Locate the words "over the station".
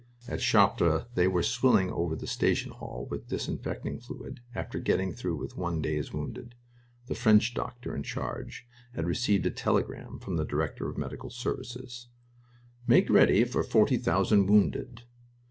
1.91-2.71